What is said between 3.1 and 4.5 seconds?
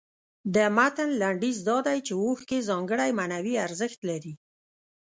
معنوي ارزښت لري.